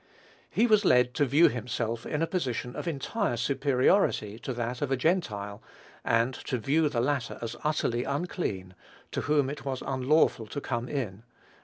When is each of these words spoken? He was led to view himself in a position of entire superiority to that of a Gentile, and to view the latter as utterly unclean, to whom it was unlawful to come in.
He 0.49 0.65
was 0.65 0.83
led 0.83 1.13
to 1.13 1.25
view 1.25 1.47
himself 1.47 2.07
in 2.07 2.23
a 2.23 2.25
position 2.25 2.75
of 2.75 2.87
entire 2.87 3.37
superiority 3.37 4.39
to 4.39 4.51
that 4.51 4.81
of 4.81 4.89
a 4.89 4.97
Gentile, 4.97 5.61
and 6.03 6.33
to 6.33 6.57
view 6.57 6.89
the 6.89 6.99
latter 6.99 7.37
as 7.39 7.55
utterly 7.63 8.03
unclean, 8.03 8.73
to 9.11 9.21
whom 9.21 9.47
it 9.47 9.63
was 9.63 9.83
unlawful 9.85 10.47
to 10.47 10.59
come 10.59 10.89
in. 10.89 11.21